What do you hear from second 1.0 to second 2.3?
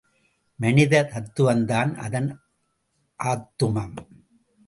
தத்துவம்தான் அதன்